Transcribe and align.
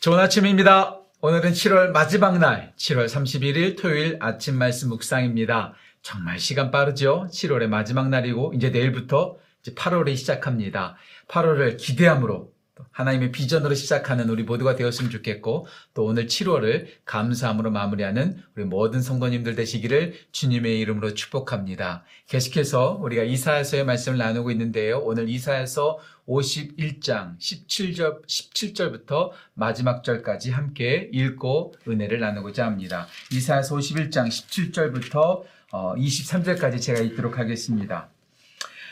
좋은 0.00 0.20
아침입니다. 0.20 1.00
오늘은 1.22 1.50
7월 1.50 1.90
마지막 1.90 2.38
날, 2.38 2.72
7월 2.76 3.06
31일 3.06 3.76
토요일 3.76 4.16
아침 4.20 4.56
말씀 4.56 4.90
묵상입니다. 4.90 5.74
정말 6.02 6.38
시간 6.38 6.70
빠르죠? 6.70 7.26
7월의 7.32 7.66
마지막 7.66 8.08
날이고, 8.08 8.52
이제 8.54 8.70
내일부터 8.70 9.38
이제 9.60 9.74
8월이 9.74 10.16
시작합니다. 10.16 10.94
8월을 11.26 11.78
기대함으로, 11.78 12.32
또 12.38 12.57
하나님의 12.90 13.32
비전으로 13.32 13.74
시작하는 13.74 14.28
우리 14.28 14.42
모두가 14.42 14.76
되었으면 14.76 15.10
좋겠고, 15.10 15.66
또 15.94 16.04
오늘 16.04 16.26
7월을 16.26 16.86
감사함으로 17.04 17.70
마무리하는 17.70 18.42
우리 18.54 18.64
모든 18.64 19.00
성도님들 19.00 19.54
되시기를 19.54 20.14
주님의 20.32 20.80
이름으로 20.80 21.14
축복합니다. 21.14 22.04
계속해서 22.26 22.98
우리가 23.02 23.22
이사야서의 23.22 23.84
말씀을 23.84 24.18
나누고 24.18 24.50
있는데요. 24.50 24.98
오늘 24.98 25.28
이사야서 25.28 25.98
51장 26.28 27.38
17절, 27.38 28.26
17절부터 28.26 29.30
마지막 29.54 30.04
절까지 30.04 30.50
함께 30.50 31.08
읽고 31.12 31.74
은혜를 31.88 32.20
나누고자 32.20 32.66
합니다. 32.66 33.06
이사야서 33.32 33.76
51장 33.76 34.28
17절부터 34.28 35.42
23절까지 35.72 36.80
제가 36.80 37.00
읽도록 37.00 37.38
하겠습니다. 37.38 38.10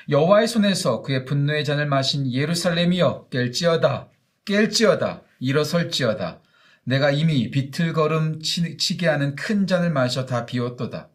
여호와의 0.08 0.46
손에서 0.48 1.02
그의 1.02 1.24
분노의 1.24 1.64
잔을 1.64 1.86
마신 1.86 2.30
예루살렘이여 2.32 3.26
깰지어다 3.30 4.08
깰지어다 4.44 5.22
일어설지어다 5.40 6.40
내가 6.84 7.10
이미 7.10 7.50
비틀걸음 7.50 8.40
치게 8.40 9.08
하는 9.08 9.34
큰 9.34 9.66
잔을 9.66 9.90
마셔 9.90 10.24
다 10.26 10.46
비웠도다 10.46 11.08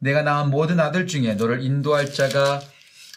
내가 0.00 0.22
낳은 0.22 0.50
모든 0.50 0.80
아들 0.80 1.06
중에 1.06 1.34
너를 1.34 1.62
인도할 1.62 2.12
자가 2.12 2.60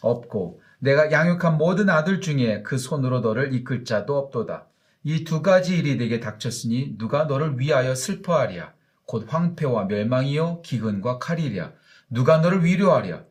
없고 0.01 0.61
내가 0.79 1.11
양육한 1.11 1.57
모든 1.57 1.89
아들 1.89 2.21
중에 2.21 2.63
그 2.63 2.77
손으로 2.77 3.19
너를 3.19 3.53
이끌 3.53 3.85
자도 3.85 4.17
없도다. 4.17 4.67
이 5.03 5.23
두 5.23 5.41
가지 5.43 5.77
일이 5.77 5.95
내게 5.95 6.19
닥쳤으니 6.19 6.97
누가 6.97 7.25
너를 7.25 7.59
위하여 7.59 7.93
슬퍼하랴. 7.93 8.73
곧 9.05 9.27
황폐와 9.31 9.85
멸망이요 9.85 10.63
기근과 10.63 11.19
칼이랴. 11.19 11.73
누가 12.09 12.37
너를 12.39 12.65
위로하랴. 12.65 13.23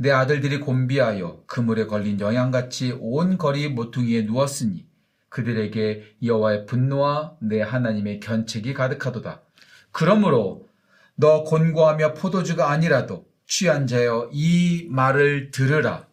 내 0.00 0.10
아들들이 0.12 0.60
곤비하여 0.60 1.42
그물에 1.46 1.86
걸린 1.86 2.20
영양같이 2.20 2.96
온 3.00 3.36
거리 3.36 3.68
모퉁이에 3.68 4.22
누웠으니 4.22 4.86
그들에게 5.28 6.16
여호와의 6.22 6.66
분노와 6.66 7.34
내 7.40 7.60
하나님의 7.60 8.20
견책이 8.20 8.74
가득하도다. 8.74 9.42
그러므로 9.90 10.68
너 11.16 11.42
곤고하며 11.42 12.14
포도주가 12.14 12.70
아니라도 12.70 13.26
취한 13.48 13.88
자여 13.88 14.30
이 14.32 14.86
말을 14.88 15.50
들으라. 15.50 16.06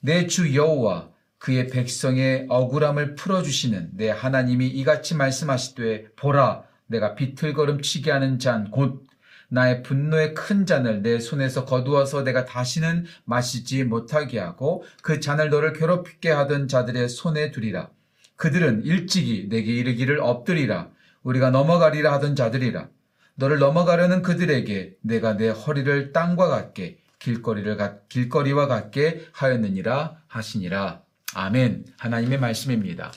내 0.00 0.28
주 0.28 0.54
여호와 0.54 1.10
그의 1.38 1.66
백성의 1.66 2.46
억울함을 2.48 3.16
풀어주시는 3.16 3.90
내 3.94 4.08
하나님이 4.10 4.68
이같이 4.68 5.16
말씀하시되 5.16 6.12
보라 6.14 6.62
내가 6.86 7.16
비틀거름 7.16 7.82
치게 7.82 8.12
하는 8.12 8.38
잔 8.38 8.70
곧 8.70 9.04
나의 9.52 9.82
분노의 9.82 10.34
큰 10.34 10.64
잔을 10.66 11.02
내 11.02 11.18
손에서 11.18 11.64
거두어서 11.64 12.22
내가 12.22 12.44
다시는 12.44 13.04
마시지 13.24 13.84
못하게 13.84 14.38
하고 14.38 14.84
그 15.02 15.20
잔을 15.20 15.50
너를 15.50 15.74
괴롭게 15.74 16.30
하던 16.30 16.68
자들의 16.68 17.08
손에 17.08 17.50
두리라 17.50 17.90
그들은 18.36 18.84
일찍이 18.84 19.48
내게 19.48 19.72
이르기를 19.72 20.20
엎드리라 20.20 20.88
우리가 21.22 21.50
넘어가리라 21.50 22.12
하던 22.14 22.34
자들이라 22.34 22.88
너를 23.34 23.58
넘어가려는 23.58 24.22
그들에게 24.22 24.96
내가 25.02 25.36
내 25.36 25.48
허리를 25.48 26.12
땅과 26.12 26.48
같게 26.48 26.98
길거리를 27.18 27.78
길거리와 28.08 28.66
같게 28.66 29.26
하였느니라 29.32 30.16
하시니라. 30.26 31.02
아멘. 31.34 31.86
하나님의 31.98 32.38
말씀입니다. 32.40 33.12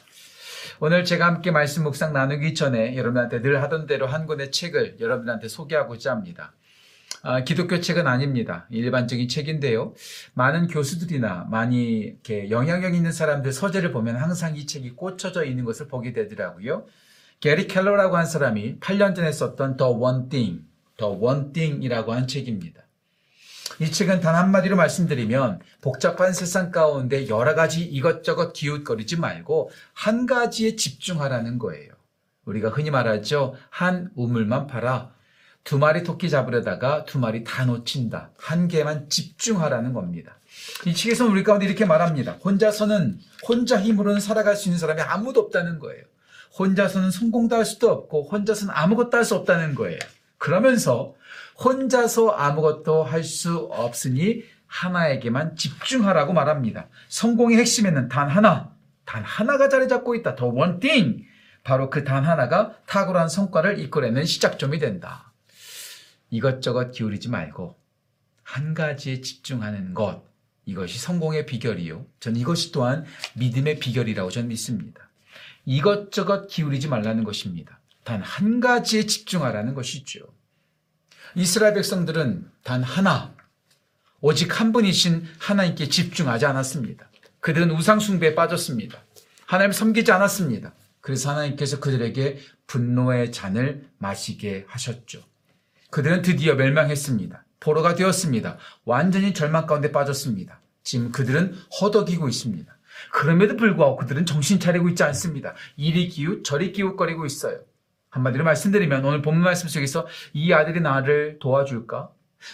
오늘 0.82 1.06
제가 1.06 1.26
함께 1.26 1.52
말씀 1.52 1.84
묵상 1.84 2.12
나누기 2.12 2.54
전에 2.54 2.98
여러분한테 2.98 3.42
늘 3.42 3.64
하던 3.64 3.88
대로 3.88 4.08
한 4.08 4.26
권의 4.26 4.52
책을 4.52 4.98
여러분한테 5.00 5.48
소개하고자 5.48 6.12
합니다. 6.12 6.54
아, 7.24 7.44
기독교 7.46 7.80
책은 7.80 8.06
아닙니다. 8.08 8.68
일반적인 8.70 9.30
책인데요. 9.30 9.94
많은 10.34 10.68
교수들이나 10.68 11.48
많이 11.50 12.00
이렇게 12.00 12.50
영향력 12.50 12.94
있는 12.94 13.14
사람들 13.14 13.54
서재를 13.54 13.94
보면 13.94 14.18
항상 14.18 14.58
이 14.58 14.66
책이 14.66 14.92
꽂혀져 14.92 15.46
있는 15.46 15.64
것을 15.64 15.88
보게 15.88 16.12
되더라고요. 16.12 16.86
게리 17.40 17.68
켈러라고 17.68 18.18
한 18.18 18.26
사람이 18.26 18.80
8년 18.80 19.16
전에 19.16 19.32
썼던 19.32 19.78
The 19.78 19.94
One 19.94 20.30
Thing, 20.30 20.64
The 20.98 21.14
One 21.14 21.54
Thing이라고 21.54 22.14
한 22.14 22.28
책입니다. 22.28 22.85
이 23.80 23.92
책은 23.92 24.22
단 24.22 24.36
한마디로 24.36 24.76
말씀드리면 24.76 25.60
복잡한 25.82 26.34
세상 26.34 26.72
가운데 26.72 27.28
여러 27.28 27.56
가지 27.56 27.84
이것저것 27.84 28.54
기웃거리지 28.54 29.18
말고 29.18 29.70
한 29.94 30.26
가지에 30.26 30.76
집중하라는 30.76 31.60
거예요. 31.60 31.92
우리가 32.46 32.70
흔히 32.70 32.90
말하죠. 32.92 33.56
한 33.70 34.12
우물만 34.16 34.68
팔아 34.68 35.12
두 35.64 35.80
마리 35.80 36.04
토끼 36.04 36.30
잡으려다가 36.30 37.06
두 37.06 37.20
마리 37.20 37.44
다 37.44 37.66
놓친다. 37.66 38.30
한 38.38 38.68
개만 38.68 39.10
집중하라는 39.10 39.94
겁니다. 39.94 40.38
이 40.86 40.94
책에서는 40.94 41.32
우리 41.32 41.44
가운데 41.44 41.66
이렇게 41.66 41.86
말합니다. 41.86 42.34
혼자서는 42.44 43.20
혼자 43.48 43.82
힘으로는 43.82 44.20
살아갈 44.22 44.56
수 44.56 44.70
있는 44.70 44.80
사람이 44.80 45.02
아무도 45.02 45.42
없다는 45.42 45.80
거예요. 45.80 46.04
혼자서는 46.58 47.12
성공도 47.12 47.56
할 47.56 47.66
수도 47.66 47.92
없고 47.92 48.30
혼자서는 48.32 48.74
아무것도 48.74 49.18
할 49.18 49.26
수 49.26 49.36
없다는 49.36 49.76
거예요. 49.76 50.00
그러면서 50.38 51.16
혼자서 51.64 52.30
아무것도 52.32 53.04
할 53.04 53.24
수 53.24 53.68
없으니 53.72 54.44
하나에게만 54.68 55.56
집중하라고 55.56 56.34
말합니다. 56.34 56.90
성공의 57.08 57.58
핵심에는 57.60 58.10
단 58.10 58.30
하나, 58.30 58.74
단 59.06 59.24
하나가 59.24 59.70
자리 59.70 59.88
잡고 59.88 60.16
있다. 60.16 60.36
더 60.36 60.48
one 60.48 60.80
thing. 60.80 61.26
바로 61.64 61.90
그 61.90 62.04
단 62.04 62.24
하나가 62.26 62.76
탁월한 62.88 63.30
성과를 63.30 63.80
이끌어내는 63.80 64.26
시작점이 64.26 64.80
된다. 64.80 65.32
이것저것 66.30 66.92
기울이지 66.92 67.30
말고 67.30 67.76
한 68.44 68.74
가지에 68.74 69.22
집중하는 69.22 69.94
것. 69.94 70.24
이것이 70.66 71.00
성공의 71.00 71.46
비결이요. 71.46 72.06
전 72.20 72.36
이것이 72.36 72.72
또한 72.72 73.06
믿음의 73.36 73.80
비결이라고 73.80 74.30
저는 74.30 74.50
믿습니다. 74.50 75.10
이것저것 75.66 76.48
기울이지 76.48 76.88
말라는 76.88 77.24
것입니다. 77.24 77.80
단 78.04 78.22
한 78.22 78.60
가지에 78.60 79.06
집중하라는 79.06 79.74
것이죠. 79.74 80.20
이스라엘 81.36 81.74
백성들은 81.74 82.50
단 82.64 82.82
하나, 82.82 83.34
오직 84.22 84.60
한 84.60 84.72
분이신 84.72 85.26
하나님께 85.38 85.90
집중하지 85.90 86.46
않았습니다. 86.46 87.10
그들은 87.42 87.72
우상숭배에 87.72 88.36
빠졌습니다. 88.36 89.04
하나님 89.46 89.72
섬기지 89.72 90.12
않았습니다. 90.12 90.74
그래서 91.02 91.30
하나님께서 91.32 91.80
그들에게 91.80 92.40
분노의 92.68 93.32
잔을 93.32 93.88
마시게 93.98 94.66
하셨죠. 94.68 95.22
그들은 95.92 96.22
드디어 96.22 96.56
멸망했습니다. 96.56 97.46
포로가 97.60 97.96
되었습니다. 97.96 98.58
완전히 98.86 99.34
절망 99.34 99.68
가운데 99.68 99.92
빠졌습니다. 99.92 100.62
지금 100.84 101.12
그들은 101.12 101.54
허덕이고 101.82 102.28
있습니다. 102.30 102.76
그럼에도 103.12 103.58
불구하고 103.58 103.98
그들은 103.98 104.26
정신 104.26 104.60
차리고 104.60 104.90
있지 104.90 105.04
않습니다. 105.04 105.54
이리 105.76 106.08
기웃 106.08 106.44
저리 106.44 106.72
기웃거리고 106.72 107.26
있어요. 107.26 107.60
한마디로 108.16 108.46
말씀드리면 108.46 109.04
오늘 109.04 109.22
본문 109.22 109.44
말씀 109.44 109.68
속에서 109.68 110.08
이 110.34 110.54
아들이 110.54 110.80
나를 110.80 111.38
도와줄까? 111.40 112.10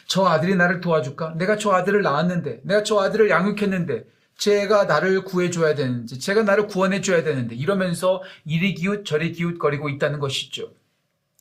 저 0.07 0.25
아들이 0.25 0.55
나를 0.55 0.81
도와줄까? 0.81 1.35
내가 1.37 1.57
저 1.57 1.71
아들을 1.71 2.01
낳았는데, 2.01 2.61
내가 2.63 2.81
저 2.81 2.99
아들을 2.99 3.29
양육했는데, 3.29 4.05
제가 4.37 4.85
나를 4.85 5.23
구해줘야 5.23 5.75
되는지, 5.75 6.19
제가 6.19 6.43
나를 6.43 6.65
구원해줘야 6.65 7.23
되는데, 7.23 7.55
이러면서 7.55 8.23
이리 8.43 8.73
기웃 8.73 9.05
저리 9.05 9.33
기웃거리고 9.33 9.89
있다는 9.89 10.19
것이죠. 10.19 10.73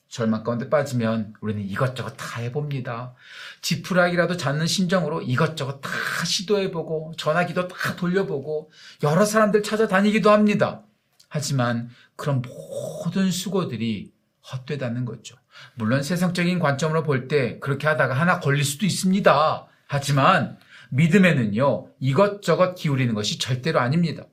절망 0.09 0.45
가운데 0.45 0.69
빠지면 0.69 1.33
우리는 1.41 1.63
이것저것 1.63 2.11
다 2.19 2.41
해봅니다. 2.41 3.15
지푸라기라도 3.63 4.37
잡는 4.37 4.67
심정으로 4.67 5.23
이것저것 5.23 5.81
다 5.81 5.91
시도해보고, 6.27 7.15
전화기도 7.17 7.69
다 7.69 7.97
돌려보고, 7.97 8.71
여러 9.03 9.25
사람들 9.25 9.63
찾아다니기도 9.63 10.31
합니다. 10.31 10.83
하지만 11.31 11.89
그런 12.17 12.43
모든 12.43 13.31
수고들이 13.31 14.13
헛되다는 14.53 15.05
거죠. 15.05 15.37
물론 15.75 16.03
세상적인 16.03 16.59
관점으로 16.59 17.05
볼 17.05 17.29
때 17.29 17.59
그렇게 17.61 17.87
하다가 17.87 18.15
하나 18.15 18.41
걸릴 18.41 18.65
수도 18.65 18.85
있습니다. 18.85 19.67
하지만 19.87 20.59
믿음에는요, 20.91 21.89
이것저것 22.01 22.75
기울이는 22.75 23.15
것이 23.15 23.39
절대로 23.39 23.79
아닙니다. 23.79 24.25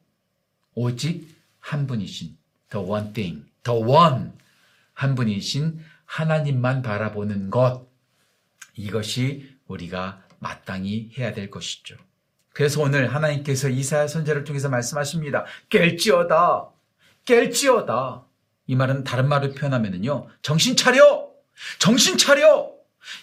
오직 0.74 1.36
한 1.60 1.86
분이신 1.86 2.36
the 2.72 2.86
one 2.86 3.14
thing, 3.14 3.46
the 3.64 3.80
one 3.80 4.32
한 4.94 5.14
분이신 5.14 5.80
하나님만 6.06 6.82
바라보는 6.82 7.52
것 7.52 7.88
이것이 8.76 9.56
우리가 9.68 10.24
마땅히 10.40 11.12
해야 11.18 11.32
될 11.34 11.52
것이죠. 11.52 11.96
그래서 12.54 12.82
오늘 12.82 13.14
하나님께서 13.14 13.70
이사야 13.70 14.08
선제를 14.08 14.44
통해서 14.44 14.68
말씀하십니다. 14.70 15.46
깰지어다. 15.70 16.77
깰지어다. 17.28 18.24
이 18.68 18.76
말은 18.76 19.04
다른 19.04 19.30
말을 19.30 19.54
표현하면요. 19.54 20.28
정신 20.42 20.76
차려! 20.76 21.28
정신 21.80 22.18
차려! 22.18 22.72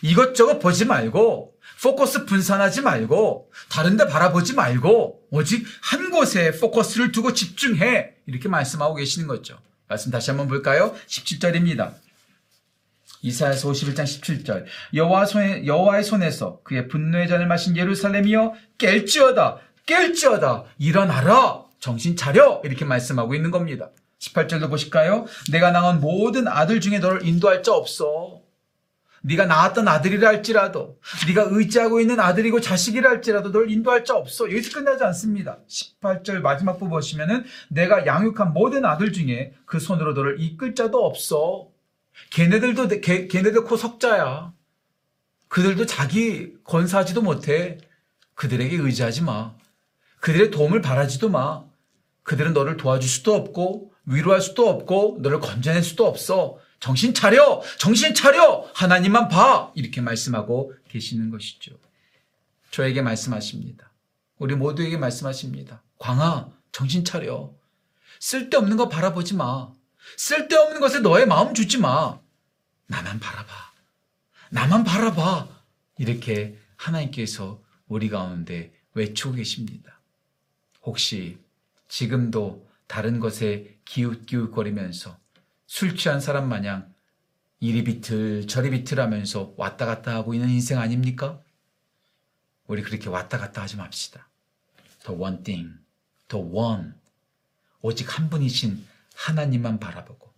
이것저것 0.02 0.58
보지 0.58 0.84
말고, 0.84 1.54
포커스 1.82 2.24
분산하지 2.26 2.82
말고, 2.82 3.50
다른 3.68 3.96
데 3.96 4.06
바라보지 4.06 4.54
말고, 4.54 5.22
오직 5.30 5.66
한 5.82 6.10
곳에 6.10 6.52
포커스를 6.52 7.12
두고 7.12 7.32
집중해. 7.32 8.14
이렇게 8.26 8.48
말씀하고 8.48 8.94
계시는 8.94 9.26
거죠. 9.26 9.58
말씀 9.88 10.10
다시 10.10 10.30
한번 10.30 10.48
볼까요? 10.48 10.94
17절입니다. 11.06 11.94
이사야서 13.22 13.70
51장 13.70 14.04
17절 14.04 14.66
여호와 14.92 15.24
손에 15.24 15.64
여호와의 15.64 16.04
손에서 16.04 16.60
그의 16.62 16.88
분노의 16.88 17.26
잔을 17.26 17.46
마신 17.46 17.74
예루살렘이여 17.74 18.52
깰지어다 18.76 19.60
깰지어다 19.86 20.64
일어나라 20.78 21.63
정신 21.84 22.16
차려 22.16 22.62
이렇게 22.64 22.86
말씀하고 22.86 23.34
있는 23.34 23.50
겁니다. 23.50 23.90
18절도 24.18 24.70
보실까요? 24.70 25.26
내가 25.52 25.70
낳은 25.70 26.00
모든 26.00 26.48
아들 26.48 26.80
중에 26.80 26.98
너를 26.98 27.26
인도할 27.26 27.62
자 27.62 27.74
없어. 27.74 28.40
네가 29.20 29.44
낳았던 29.44 29.86
아들이라 29.86 30.26
할지라도 30.28 30.98
네가 31.28 31.48
의지하고 31.50 32.00
있는 32.00 32.20
아들이고 32.20 32.62
자식이라 32.62 33.10
할지라도 33.10 33.52
널 33.52 33.70
인도할 33.70 34.06
자 34.06 34.16
없어. 34.16 34.46
여기서 34.46 34.78
끝나지 34.78 35.04
않습니다. 35.04 35.58
18절 35.68 36.40
마지막 36.40 36.74
부분 36.74 36.88
보시면은 36.88 37.44
내가 37.68 38.06
양육한 38.06 38.54
모든 38.54 38.86
아들 38.86 39.12
중에 39.12 39.52
그 39.66 39.78
손으로 39.78 40.14
너를 40.14 40.40
이끌 40.40 40.74
자도 40.74 41.04
없어. 41.04 41.68
걔네들도 42.30 42.88
걔, 43.02 43.26
걔네들 43.26 43.64
코 43.64 43.76
석자야. 43.76 44.54
그들도 45.48 45.84
자기 45.84 46.54
건사하지도 46.64 47.20
못해. 47.20 47.76
그들에게 48.36 48.74
의지하지 48.74 49.22
마. 49.22 49.52
그들의 50.20 50.50
도움을 50.50 50.80
바라지도 50.80 51.28
마. 51.28 51.73
그들은 52.24 52.52
너를 52.52 52.76
도와줄 52.76 53.08
수도 53.08 53.34
없고 53.34 53.92
위로할 54.06 54.40
수도 54.40 54.68
없고 54.68 55.18
너를 55.20 55.40
건져낼 55.40 55.82
수도 55.82 56.06
없어. 56.06 56.58
정신 56.80 57.14
차려! 57.14 57.62
정신 57.78 58.14
차려! 58.14 58.70
하나님만 58.74 59.28
봐! 59.28 59.72
이렇게 59.74 60.00
말씀하고 60.00 60.74
계시는 60.88 61.30
것이죠. 61.30 61.78
저에게 62.70 63.00
말씀하십니다. 63.00 63.90
우리 64.38 64.54
모두에게 64.54 64.96
말씀하십니다. 64.96 65.82
광아, 65.98 66.50
정신 66.72 67.04
차려. 67.04 67.54
쓸데없는 68.20 68.76
거 68.76 68.88
바라보지 68.88 69.34
마. 69.34 69.70
쓸데없는 70.16 70.80
것에 70.80 71.00
너의 71.00 71.26
마음 71.26 71.54
주지 71.54 71.78
마. 71.78 72.18
나만 72.86 73.20
바라봐. 73.20 73.72
나만 74.50 74.84
바라봐. 74.84 75.48
이렇게 75.98 76.58
하나님께서 76.76 77.62
우리 77.86 78.08
가운데 78.08 78.72
외치고 78.94 79.32
계십니다. 79.32 80.00
혹시 80.82 81.38
지금도 81.94 82.68
다른 82.88 83.20
것에 83.20 83.78
기웃기웃거리면서 83.84 85.16
술 85.68 85.96
취한 85.96 86.20
사람 86.20 86.48
마냥 86.48 86.92
이리 87.60 87.84
비틀 87.84 88.48
저리 88.48 88.70
비틀 88.70 88.98
하면서 88.98 89.54
왔다 89.56 89.86
갔다 89.86 90.12
하고 90.12 90.34
있는 90.34 90.48
인생 90.48 90.80
아닙니까? 90.80 91.40
우리 92.66 92.82
그렇게 92.82 93.08
왔다 93.08 93.38
갔다 93.38 93.62
하지 93.62 93.76
맙시다. 93.76 94.28
The 95.04 95.20
one 95.20 95.44
thing, 95.44 95.74
the 96.26 96.44
one. 96.44 96.94
오직 97.80 98.18
한 98.18 98.28
분이신 98.28 98.84
하나님만 99.14 99.78
바라보고 99.78 100.32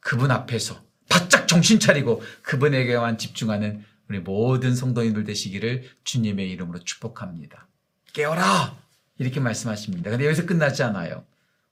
그분 0.00 0.32
앞에서 0.32 0.82
바짝 1.08 1.46
정신 1.46 1.78
차리고 1.78 2.20
그분에게만 2.42 3.16
집중하는 3.16 3.84
우리 4.08 4.18
모든 4.18 4.74
성도님들 4.74 5.22
되시기를 5.22 5.88
주님의 6.02 6.50
이름으로 6.50 6.80
축복합니다. 6.80 7.68
깨어라! 8.12 8.89
이렇게 9.20 9.38
말씀하십니다. 9.38 10.10
근데 10.10 10.24
여기서 10.24 10.46
끝나지 10.46 10.82
않아요. 10.82 11.24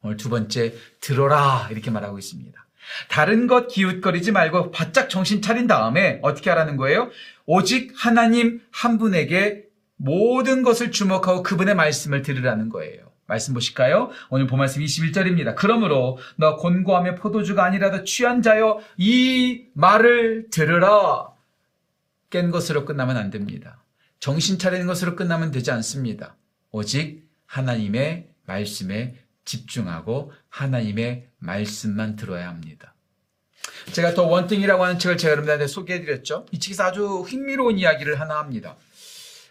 오늘 0.03 0.19
두 0.19 0.29
번째, 0.29 0.75
들어라! 1.01 1.67
이렇게 1.71 1.91
말하고 1.91 2.19
있습니다. 2.19 2.67
다른 3.09 3.47
것 3.47 3.69
기웃거리지 3.69 4.33
말고 4.33 4.71
바짝 4.71 5.09
정신 5.09 5.41
차린 5.41 5.67
다음에 5.67 6.21
어떻게 6.23 6.51
하라는 6.51 6.77
거예요? 6.77 7.11
오직 7.47 7.93
하나님 7.97 8.61
한 8.71 8.99
분에게 8.99 9.65
모든 9.97 10.63
것을 10.63 10.91
주목하고 10.93 11.43
그분의 11.43 11.75
말씀을 11.75 12.21
들으라는 12.21 12.69
거예요. 12.69 13.09
말씀 13.27 13.55
보실까요? 13.55 14.11
오늘 14.29 14.47
보말씀 14.47 14.83
21절입니다. 14.83 15.55
그러므로 15.57 16.19
너 16.37 16.57
곤고하며 16.57 17.15
포도주가 17.15 17.65
아니라도 17.65 18.05
취한 18.05 18.43
자여 18.43 18.81
이 18.99 19.65
말을 19.73 20.49
들으라. 20.51 21.29
깬 22.29 22.51
것으로 22.51 22.85
끝나면 22.85 23.17
안 23.17 23.31
됩니다. 23.31 23.83
정신 24.21 24.59
차리는 24.59 24.87
것으로 24.87 25.17
끝나면 25.17 25.51
되지 25.51 25.71
않습니다. 25.71 26.37
오직 26.71 27.28
하나님의 27.49 28.29
말씀에 28.47 29.17
집중하고 29.45 30.33
하나님의 30.49 31.29
말씀만 31.39 32.17
들어야 32.17 32.49
합니다. 32.49 32.95
제가 33.93 34.15
The 34.15 34.25
One 34.27 34.40
Thing이라고 34.40 34.85
하는 34.85 34.99
책을 34.99 35.17
제가 35.17 35.33
여러분들한테 35.33 35.67
소개해드렸죠. 35.67 36.47
이 36.53 36.59
책에서 36.59 36.85
아주 36.85 37.21
흥미로운 37.21 37.79
이야기를 37.79 38.21
하나 38.21 38.39
합니다. 38.39 38.77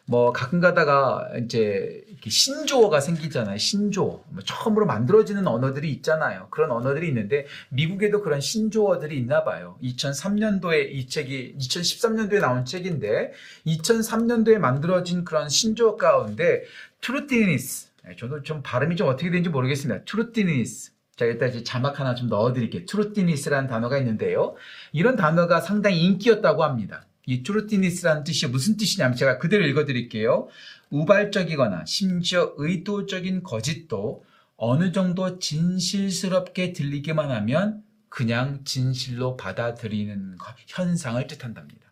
뭐 0.09 0.31
가끔 0.31 0.61
가다가 0.61 1.29
이제 1.43 2.01
신조어가 2.25 3.01
생기잖아요. 3.01 3.57
신조어. 3.57 4.23
뭐 4.29 4.43
처음으로 4.45 4.85
만들어지는 4.85 5.45
언어들이 5.47 5.91
있잖아요. 5.91 6.47
그런 6.49 6.71
언어들이 6.71 7.09
있는데 7.09 7.45
미국에도 7.69 8.21
그런 8.21 8.39
신조어들이 8.39 9.17
있나 9.17 9.43
봐요. 9.43 9.77
2003년도에 9.83 10.91
이 10.91 11.07
책이 11.07 11.55
2013년도에 11.59 12.39
나온 12.39 12.63
책인데 12.63 13.33
2003년도에 13.65 14.59
만들어진 14.59 15.25
그런 15.25 15.49
신조어 15.49 15.97
가운데 15.97 16.63
truthiness. 17.01 17.86
저도 18.15 18.43
좀 18.43 18.61
발음이 18.63 18.95
좀 18.95 19.07
어떻게 19.07 19.29
되는지 19.29 19.49
모르겠습니다. 19.49 20.05
truthiness. 20.05 20.91
자, 21.15 21.25
일단 21.25 21.49
이제 21.49 21.63
자막 21.63 21.99
하나 21.99 22.13
좀 22.13 22.29
넣어드릴게요. 22.29 22.85
truthiness라는 22.85 23.67
단어가 23.67 23.97
있는데요. 23.97 24.55
이런 24.91 25.15
단어가 25.15 25.59
상당히 25.59 26.03
인기였다고 26.03 26.63
합니다. 26.63 27.07
이 27.25 27.43
트루티니스라는 27.43 28.23
뜻이 28.23 28.47
무슨 28.47 28.77
뜻이냐면 28.77 29.17
제가 29.17 29.39
그대로 29.39 29.65
읽어드릴게요. 29.65 30.47
우발적이거나 30.91 31.85
심지어 31.85 32.53
의도적인 32.57 33.43
거짓도 33.43 34.23
어느 34.55 34.91
정도 34.91 35.39
진실스럽게 35.39 36.73
들리기만 36.73 37.31
하면 37.31 37.83
그냥 38.09 38.61
진실로 38.63 39.37
받아들이는 39.37 40.37
현상을 40.67 41.27
뜻한답니다. 41.27 41.91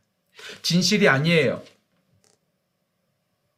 진실이 0.61 1.09
아니에요. 1.09 1.61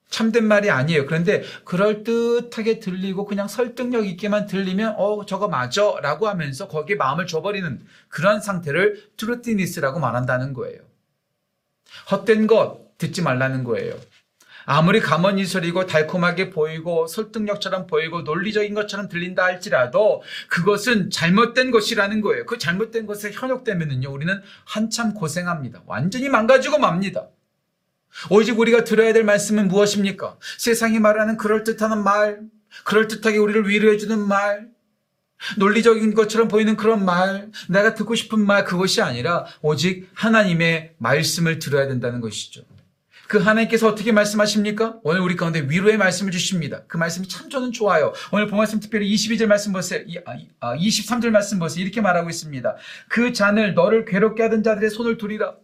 참된 0.10 0.46
말이 0.46 0.70
아니에요. 0.70 1.06
그런데 1.06 1.44
그럴듯하게 1.66 2.80
들리고 2.80 3.26
그냥 3.26 3.48
설득력 3.48 4.06
있게만 4.06 4.48
들리면 4.48 4.96
어 4.98 5.26
저거 5.26 5.48
맞아 5.48 5.94
라고 6.02 6.28
하면서 6.28 6.68
거기에 6.68 6.96
마음을 6.96 7.28
줘버리는 7.28 7.82
그런 8.08 8.42
상태를 8.42 9.12
truthiness라고 9.18 10.00
말한다는 10.00 10.54
거예요. 10.54 10.80
헛된 12.12 12.48
것 12.48 12.98
듣지 12.98 13.22
말라는 13.22 13.64
거예요. 13.64 13.96
아무리 14.70 15.00
감언이설이고 15.00 15.86
달콤하게 15.86 16.50
보이고 16.50 17.08
설득력처럼 17.08 17.88
보이고 17.88 18.24
논리적인 18.24 18.74
것처럼 18.74 19.08
들린다 19.08 19.46
할지라도 19.46 20.22
그것은 20.50 21.10
잘못된 21.10 21.72
것이라는 21.72 22.20
거예요. 22.20 22.46
그 22.46 22.58
잘못된 22.58 23.06
것에 23.06 23.32
현혹되면은요, 23.32 24.12
우리는 24.12 24.42
한참 24.66 25.14
고생합니다. 25.14 25.84
완전히 25.86 26.28
망가지고 26.28 26.80
맙니다. 26.80 27.28
오직 28.30 28.60
우리가 28.60 28.84
들어야 28.84 29.14
될 29.14 29.24
말씀은 29.24 29.68
무엇입니까? 29.68 30.38
세상이 30.58 31.00
말하는 31.00 31.38
그럴듯한 31.38 32.04
말, 32.04 32.42
그럴듯하게 32.84 33.38
우리를 33.38 33.68
위로해주는 33.68 34.20
말, 34.28 34.70
논리적인 35.58 36.14
것처럼 36.16 36.48
보이는 36.48 36.76
그런 36.76 37.06
말, 37.06 37.52
내가 37.70 37.94
듣고 37.94 38.16
싶은 38.16 38.40
말, 38.40 38.64
그것이 38.64 39.02
아니라 39.02 39.46
오직 39.62 40.10
하나님의 40.14 40.96
말씀을 40.98 41.60
들어야 41.60 41.88
된다는 41.88 42.22
것이죠. 42.22 42.64
그 43.28 43.40
하나님께서 43.40 43.90
어떻게 43.90 44.14
말씀하십니까? 44.14 45.00
오늘 45.04 45.20
우리 45.20 45.36
가운데 45.36 45.60
위로의 45.68 45.98
말씀을 45.98 46.32
주십니다. 46.32 46.84
그 46.88 46.96
말씀이 46.96 47.28
참 47.28 47.50
저는 47.50 47.74
좋아요. 47.74 48.14
오늘 48.32 48.48
본말씀 48.48 48.80
특별히 48.80 49.14
22절 49.14 49.48
말씀 49.48 49.74
보세요. 49.74 50.02
23절 50.62 51.28
아, 51.28 51.32
말씀 51.32 51.60
보세요. 51.60 51.84
이렇게 51.84 52.00
말하고 52.00 52.30
있습니다. 52.30 52.76
그 53.10 53.34
잔을 53.34 53.74
너를 53.74 54.06
괴롭게 54.06 54.44
하던 54.44 54.64
자들의 54.64 54.90
손을 54.90 55.18
두리라. 55.18 55.56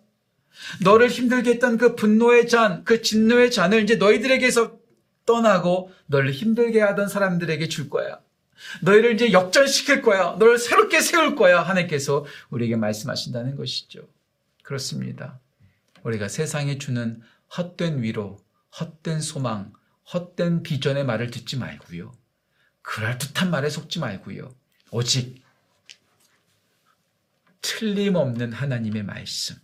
너를 0.84 1.10
힘들게 1.10 1.52
했던 1.52 1.78
그 1.78 1.96
분노의 1.96 2.48
잔, 2.48 2.84
그 2.84 3.02
진노의 3.02 3.52
잔을 3.52 3.84
이제 3.84 3.96
너희들에게서 3.96 4.78
떠나고 5.26 5.92
너를 6.08 6.32
힘들게 6.32 6.82
하던 6.82 7.08
사람들에게 7.08 7.68
줄 7.70 7.90
거야. 7.90 8.20
너희를 8.82 9.14
이제 9.14 9.32
역전시킬 9.32 10.02
거야. 10.02 10.36
너를 10.40 10.58
새롭게 10.58 11.02
세울 11.02 11.36
거야. 11.36 11.62
하나님께서 11.62 12.26
우리에게 12.50 12.76
말씀하신다는 12.76 13.56
것이죠. 13.56 14.08
그렇습니다. 14.64 15.40
우리가 16.04 16.28
세상에 16.28 16.78
주는 16.78 17.22
헛된 17.58 18.02
위로, 18.02 18.38
헛된 18.80 19.22
소망, 19.22 19.74
헛된 20.14 20.64
비전의 20.64 21.06
말을 21.06 21.32
듣지 21.32 21.58
말고요. 21.58 22.12
그럴듯한 22.82 23.50
말에 23.50 23.70
속지 23.70 24.00
말고요. 24.00 24.54
오직 24.92 25.42
틀림없는 27.62 28.52
하나님의 28.52 29.04
말씀. 29.04 29.56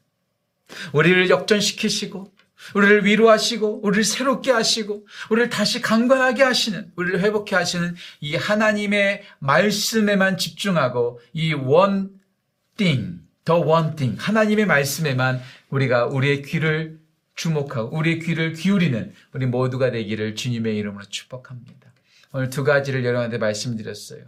우리를 0.93 1.29
역전시키시고, 1.29 2.33
우리를 2.75 3.05
위로하시고, 3.05 3.81
우리를 3.83 4.03
새롭게 4.03 4.51
하시고, 4.51 5.07
우리를 5.29 5.49
다시 5.49 5.81
강건하게 5.81 6.43
하시는, 6.43 6.91
우리를 6.95 7.21
회복해 7.21 7.55
하시는 7.55 7.95
이 8.19 8.35
하나님의 8.35 9.23
말씀에만 9.39 10.37
집중하고, 10.37 11.19
이 11.33 11.53
one 11.53 12.09
thing, 12.77 13.19
the 13.45 13.61
one 13.61 13.95
thing, 13.95 14.21
하나님의 14.21 14.65
말씀에만 14.65 15.41
우리가 15.69 16.07
우리의 16.07 16.41
귀를 16.43 16.99
주목하고, 17.35 17.97
우리의 17.97 18.19
귀를 18.19 18.53
기울이는 18.53 19.13
우리 19.33 19.45
모두가 19.45 19.91
되기를 19.91 20.35
주님의 20.35 20.75
이름으로 20.77 21.05
축복합니다. 21.05 21.93
오늘 22.31 22.49
두 22.49 22.63
가지를 22.63 23.03
여러분한테 23.05 23.37
말씀드렸어요. 23.37 24.25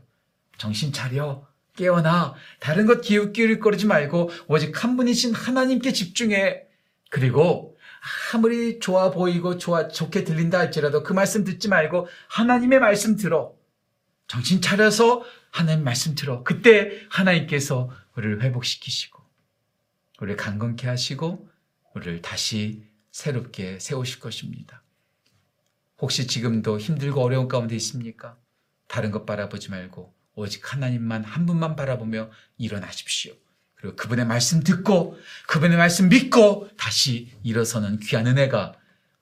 정신 0.58 0.92
차려. 0.94 1.51
깨어나 1.82 2.36
다른 2.60 2.86
것 2.86 3.02
기웃기웃거리지 3.02 3.88
말고 3.88 4.30
오직 4.48 4.84
한 4.84 4.96
분이신 4.98 5.34
하나님께 5.34 5.92
집중해. 5.94 6.64
그리고 7.10 7.76
아무리 8.34 8.80
좋아 8.80 9.10
보이고 9.10 9.58
좋아 9.58 9.88
좋게 9.88 10.24
들린다 10.24 10.60
할지라도 10.60 11.02
그 11.02 11.14
말씀 11.14 11.44
듣지 11.44 11.70
말고 11.70 12.08
하나님의 12.30 12.80
말씀 12.80 13.16
들어. 13.16 13.56
정신 14.28 14.62
차려서 14.62 15.24
하나님 15.50 15.84
말씀 15.84 16.14
들어. 16.14 16.44
그때 16.44 16.92
하나님께서 17.10 17.90
우리를 18.16 18.44
회복시키시고 18.44 19.20
우리를 20.22 20.38
강건케 20.38 20.88
하시고 20.88 21.50
우리를 21.96 22.22
다시 22.22 22.84
새롭게 23.12 23.80
세우실 23.80 24.20
것입니다. 24.20 24.84
혹시 26.00 26.28
지금도 26.28 26.80
힘들고 26.80 27.22
어려운 27.22 27.48
가운데 27.48 27.76
있습니까? 27.76 28.38
다른 28.88 29.10
것 29.12 29.26
바라보지 29.26 29.72
말고 29.72 30.21
오직 30.36 30.74
하나님만 30.74 31.24
한 31.24 31.46
분만 31.46 31.76
바라보며 31.76 32.30
일어나십시오. 32.58 33.34
그리고 33.76 33.96
그분의 33.96 34.26
말씀 34.26 34.62
듣고 34.64 35.18
그분의 35.48 35.78
말씀 35.78 36.10
믿고 36.10 36.70
다시 36.78 37.32
일어서는 37.44 38.00
귀한 38.00 38.28
은혜가 38.28 38.74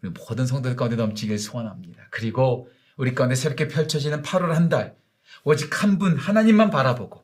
우리 0.02 0.12
모든 0.12 0.46
성도들 0.46 0.76
가운데 0.76 0.96
넘치길 0.98 1.40
소원합니다. 1.40 2.08
그리고 2.12 2.70
우리 2.98 3.16
가운데 3.16 3.36
새롭게 3.36 3.68
펼쳐지는 3.68 4.22
8월 4.22 4.50
한 4.50 4.70
달 4.70 4.96
오직 5.44 5.84
한 5.84 5.98
분 6.00 6.18
하나님만 6.18 6.70
바라보고 6.70 7.24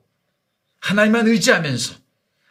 하나님만 0.79 1.27
의지하면서 1.27 1.95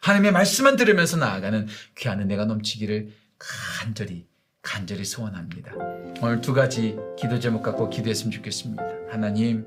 하나님의 0.03 0.33
말씀만 0.33 0.77
들으면서 0.77 1.17
나아가는 1.17 1.67
귀한 1.97 2.21
은혜가 2.21 2.45
넘치기를 2.45 3.13
간절히 3.39 4.27
간절히 4.61 5.05
소원합니다. 5.05 5.73
오늘 6.21 6.41
두 6.41 6.53
가지 6.55 6.97
기도 7.19 7.39
제목 7.39 7.63
갖고 7.63 7.89
기도했으면 7.91 8.31
좋겠습니다. 8.33 8.83
하나님, 9.11 9.67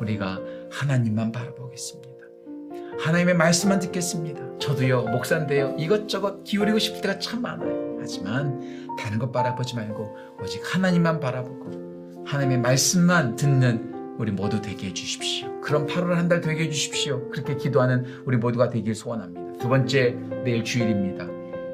우리가 0.00 0.38
하나님만 0.78 1.30
바라보겠습니다. 1.32 2.14
하나님의 2.98 3.34
말씀만 3.34 3.78
듣겠습니다. 3.80 4.58
저도요, 4.58 5.02
목사인데요, 5.04 5.74
이것저것 5.78 6.42
기울이고 6.44 6.78
싶을 6.78 7.00
때가 7.00 7.18
참 7.18 7.42
많아요. 7.42 7.98
하지만 8.00 8.88
다른 8.98 9.18
것 9.18 9.30
바라보지 9.32 9.76
말고 9.76 10.16
오직 10.42 10.62
하나님만 10.64 11.20
바라보고 11.20 12.24
하나님의 12.26 12.58
말씀만 12.58 13.36
듣는 13.36 13.92
우리 14.18 14.30
모두 14.30 14.60
되게 14.60 14.88
해주십시오. 14.88 15.60
그런 15.60 15.86
8월 15.86 16.14
한 16.14 16.28
달 16.28 16.40
되게 16.40 16.64
해주십시오. 16.64 17.30
그렇게 17.30 17.56
기도하는 17.56 18.04
우리 18.24 18.36
모두가 18.36 18.68
되길 18.68 18.94
소원합니다. 18.94 19.58
두 19.58 19.68
번째, 19.68 20.16
내일 20.44 20.62
주일입니다. 20.64 21.26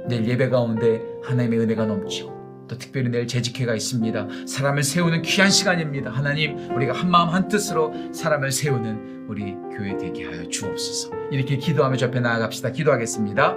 내일 0.08 0.26
예배 0.26 0.48
가운데 0.48 1.02
하나님의 1.22 1.58
은혜가 1.60 1.86
넘치고 1.86 2.39
또 2.70 2.78
특별히 2.78 3.10
내일 3.10 3.26
재직회가 3.26 3.74
있습니다. 3.74 4.28
사람을 4.46 4.84
세우는 4.84 5.22
귀한 5.22 5.50
시간입니다. 5.50 6.12
하나님, 6.12 6.70
우리가 6.72 6.92
한 6.92 7.10
마음 7.10 7.30
한 7.30 7.48
뜻으로 7.48 7.92
사람을 8.12 8.52
세우는 8.52 9.26
우리 9.28 9.54
교회 9.76 9.96
되게 9.96 10.24
하여 10.24 10.48
주옵소서. 10.48 11.10
이렇게 11.32 11.56
기도하며 11.56 11.96
저 11.96 12.06
앞에 12.06 12.20
나아갑시다. 12.20 12.70
기도하겠습니다. 12.70 13.56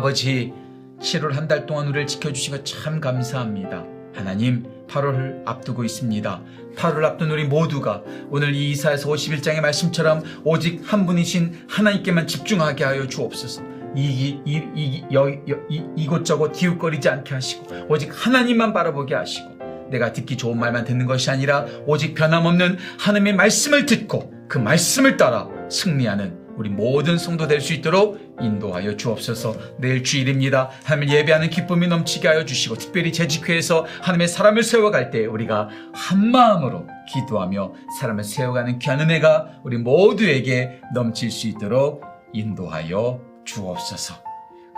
아버지 0.00 0.54
7월 0.98 1.32
한 1.34 1.46
달 1.46 1.66
동안 1.66 1.86
우리를 1.88 2.06
지켜주신 2.06 2.56
것 2.56 2.64
참 2.64 3.00
감사합니다. 3.02 3.84
하나님 4.14 4.64
8월을 4.88 5.42
앞두고 5.44 5.84
있습니다. 5.84 6.42
8월 6.74 7.04
앞둔 7.04 7.30
우리 7.30 7.44
모두가 7.44 8.02
오늘 8.30 8.54
이 8.54 8.70
이사에서 8.70 9.10
51장의 9.10 9.60
말씀처럼 9.60 10.22
오직 10.44 10.80
한 10.90 11.04
분이신 11.04 11.66
하나님께만 11.68 12.26
집중하게 12.26 12.84
하여 12.84 13.06
주옵소서. 13.06 13.62
이, 13.94 14.38
이, 14.46 14.62
이, 14.74 15.04
여, 15.12 15.28
여, 15.28 15.56
이, 15.68 15.84
이곳저곳 15.96 16.52
기웃거리지 16.52 17.06
않게 17.10 17.34
하시고 17.34 17.66
오직 17.90 18.10
하나님만 18.14 18.72
바라보게 18.72 19.14
하시고 19.14 19.58
내가 19.90 20.14
듣기 20.14 20.38
좋은 20.38 20.58
말만 20.58 20.84
듣는 20.84 21.04
것이 21.04 21.30
아니라 21.30 21.66
오직 21.86 22.14
변함없는 22.14 22.78
하나님의 22.98 23.34
말씀을 23.34 23.84
듣고 23.84 24.32
그 24.48 24.56
말씀을 24.56 25.18
따라 25.18 25.48
승리하는 25.68 26.49
우리 26.60 26.68
모든 26.68 27.16
성도 27.16 27.48
될 27.48 27.62
수 27.62 27.72
있도록 27.72 28.36
인도하여 28.38 28.98
주옵소서. 28.98 29.78
내일 29.78 30.04
주일입니다. 30.04 30.68
하나님 30.84 31.08
예배하는 31.08 31.48
기쁨이 31.48 31.88
넘치게 31.88 32.28
하여 32.28 32.44
주시고 32.44 32.74
특별히 32.74 33.12
재직회에서 33.14 33.86
하나님의 34.02 34.28
사람을 34.28 34.62
세워갈 34.62 35.10
때 35.10 35.24
우리가 35.24 35.70
한 35.94 36.30
마음으로 36.30 36.86
기도하며 37.10 37.72
사람을 37.98 38.24
세워가는 38.24 38.78
귀한 38.78 39.00
은혜가 39.00 39.60
우리 39.62 39.78
모두에게 39.78 40.82
넘칠 40.92 41.30
수 41.30 41.48
있도록 41.48 42.04
인도하여 42.34 43.20
주옵소서. 43.46 44.22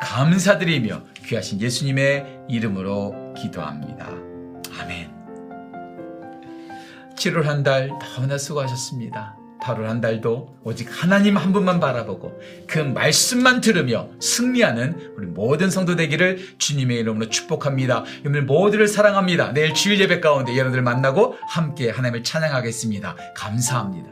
감사드리며 0.01 1.03
귀하신 1.27 1.61
예수님의 1.61 2.43
이름으로 2.49 3.35
기도합니다. 3.37 4.09
아멘. 4.81 5.11
7월 7.17 7.43
한 7.43 7.65
달 7.65 7.91
너무나 8.15 8.39
수고하셨습니다. 8.39 9.42
8월 9.63 9.85
한 9.85 10.01
달도 10.01 10.59
오직 10.65 10.89
하나님 10.91 11.37
한 11.37 11.53
분만 11.53 11.81
바라보고 11.81 12.41
그 12.67 12.79
말씀만 12.79 13.61
들으며 13.61 14.09
승리하는 14.21 15.13
우리 15.17 15.27
모든 15.27 15.71
성도 15.71 15.97
되기를 15.97 16.57
주님의 16.59 16.99
이름으로 16.99 17.29
축복합니다. 17.29 18.05
여러분 18.25 18.47
모두를 18.47 18.89
사랑합니다. 18.89 19.53
내일 19.53 19.75
주일 19.75 20.01
예배 20.01 20.21
가운데 20.21 20.53
여러분들 20.53 20.83
만나고 20.83 21.37
함께 21.49 21.91
하나님을 21.91 22.25
찬양하겠습니다. 22.25 23.17
감사합니다. 23.37 24.12